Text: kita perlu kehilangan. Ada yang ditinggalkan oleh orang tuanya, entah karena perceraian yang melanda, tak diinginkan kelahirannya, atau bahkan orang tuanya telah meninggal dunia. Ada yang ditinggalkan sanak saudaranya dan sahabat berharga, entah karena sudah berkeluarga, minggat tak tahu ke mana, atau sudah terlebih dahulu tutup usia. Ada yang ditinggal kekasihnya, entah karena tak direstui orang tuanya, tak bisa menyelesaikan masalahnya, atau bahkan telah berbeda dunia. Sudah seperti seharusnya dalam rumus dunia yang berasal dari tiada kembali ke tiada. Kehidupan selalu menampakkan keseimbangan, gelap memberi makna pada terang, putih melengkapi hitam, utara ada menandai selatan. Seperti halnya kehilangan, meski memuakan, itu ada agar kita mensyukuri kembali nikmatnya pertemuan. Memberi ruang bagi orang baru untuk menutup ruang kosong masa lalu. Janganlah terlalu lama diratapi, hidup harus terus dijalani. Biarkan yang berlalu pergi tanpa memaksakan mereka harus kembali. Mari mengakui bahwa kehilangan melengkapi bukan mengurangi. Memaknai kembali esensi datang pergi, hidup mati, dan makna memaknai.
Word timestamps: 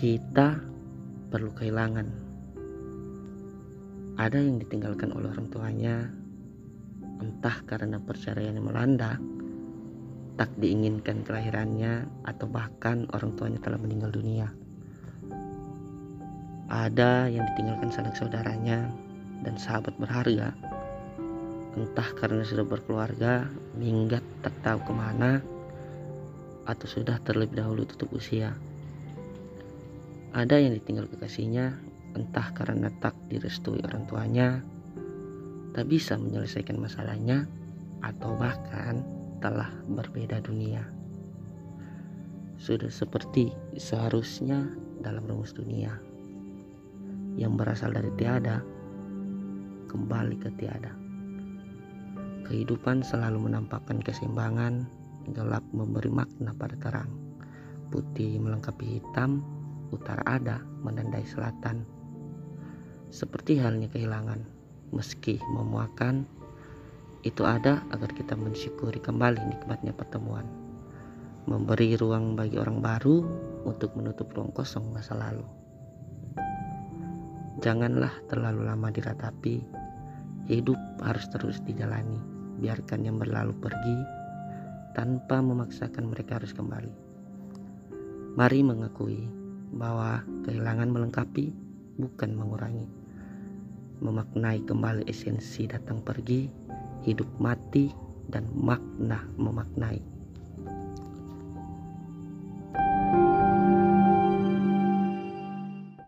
kita 0.00 0.56
perlu 1.28 1.52
kehilangan. 1.52 2.08
Ada 4.16 4.40
yang 4.40 4.56
ditinggalkan 4.56 5.12
oleh 5.12 5.28
orang 5.28 5.52
tuanya, 5.52 6.08
entah 7.20 7.60
karena 7.68 8.00
perceraian 8.00 8.56
yang 8.56 8.64
melanda, 8.64 9.20
tak 10.40 10.48
diinginkan 10.56 11.20
kelahirannya, 11.20 12.08
atau 12.24 12.48
bahkan 12.48 13.04
orang 13.12 13.36
tuanya 13.36 13.60
telah 13.60 13.76
meninggal 13.76 14.08
dunia. 14.08 14.48
Ada 16.72 17.28
yang 17.28 17.44
ditinggalkan 17.52 17.92
sanak 17.92 18.16
saudaranya 18.16 18.88
dan 19.44 19.60
sahabat 19.60 19.92
berharga, 20.00 20.56
entah 21.76 22.08
karena 22.16 22.40
sudah 22.40 22.64
berkeluarga, 22.64 23.44
minggat 23.76 24.24
tak 24.40 24.56
tahu 24.64 24.80
ke 24.80 24.92
mana, 24.96 25.44
atau 26.64 26.88
sudah 26.88 27.20
terlebih 27.20 27.60
dahulu 27.60 27.84
tutup 27.84 28.16
usia. 28.16 28.56
Ada 30.30 30.62
yang 30.62 30.78
ditinggal 30.78 31.10
kekasihnya, 31.10 31.74
entah 32.14 32.54
karena 32.54 32.86
tak 33.02 33.18
direstui 33.26 33.82
orang 33.82 34.06
tuanya, 34.06 34.62
tak 35.74 35.90
bisa 35.90 36.14
menyelesaikan 36.14 36.78
masalahnya, 36.78 37.50
atau 37.98 38.38
bahkan 38.38 39.02
telah 39.42 39.74
berbeda 39.90 40.38
dunia. 40.38 40.86
Sudah 42.62 42.92
seperti 42.92 43.50
seharusnya 43.74 44.70
dalam 45.02 45.26
rumus 45.26 45.50
dunia 45.50 45.96
yang 47.34 47.56
berasal 47.58 47.90
dari 47.90 48.12
tiada 48.14 48.62
kembali 49.90 50.36
ke 50.38 50.50
tiada. 50.60 50.94
Kehidupan 52.46 53.02
selalu 53.02 53.50
menampakkan 53.50 53.98
keseimbangan, 53.98 54.86
gelap 55.34 55.66
memberi 55.74 56.10
makna 56.12 56.54
pada 56.54 56.78
terang, 56.78 57.10
putih 57.90 58.38
melengkapi 58.38 59.02
hitam, 59.02 59.42
utara 59.90 60.22
ada 60.26 60.62
menandai 60.82 61.26
selatan. 61.26 61.86
Seperti 63.10 63.58
halnya 63.58 63.90
kehilangan, 63.90 64.42
meski 64.94 65.42
memuakan, 65.50 66.26
itu 67.26 67.44
ada 67.44 67.84
agar 67.92 68.10
kita 68.16 68.32
mensyukuri 68.32 69.02
kembali 69.02 69.42
nikmatnya 69.50 69.92
pertemuan. 69.92 70.46
Memberi 71.44 71.98
ruang 71.98 72.38
bagi 72.38 72.56
orang 72.56 72.80
baru 72.80 73.26
untuk 73.66 73.92
menutup 73.98 74.30
ruang 74.32 74.54
kosong 74.54 74.88
masa 74.94 75.18
lalu. 75.18 75.44
Janganlah 77.60 78.14
terlalu 78.30 78.64
lama 78.64 78.88
diratapi, 78.88 79.60
hidup 80.48 80.78
harus 81.04 81.28
terus 81.28 81.60
dijalani. 81.66 82.16
Biarkan 82.60 83.04
yang 83.04 83.16
berlalu 83.20 83.56
pergi 83.56 83.96
tanpa 84.96 85.40
memaksakan 85.40 86.08
mereka 86.08 86.40
harus 86.40 86.52
kembali. 86.56 86.92
Mari 88.36 88.60
mengakui 88.64 89.39
bahwa 89.74 90.22
kehilangan 90.46 90.90
melengkapi 90.90 91.54
bukan 91.98 92.30
mengurangi. 92.34 92.88
Memaknai 94.00 94.64
kembali 94.64 95.04
esensi 95.06 95.68
datang 95.68 96.00
pergi, 96.00 96.48
hidup 97.04 97.28
mati, 97.36 97.92
dan 98.30 98.48
makna 98.54 99.26
memaknai. 99.36 100.00